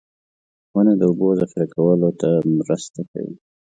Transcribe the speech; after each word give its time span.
•ونه 0.75 0.93
د 0.99 1.01
اوبو 1.09 1.27
ذخېره 1.39 1.67
کولو 1.73 2.09
ته 2.21 2.29
مرسته 2.57 2.99
کوي. 3.11 3.35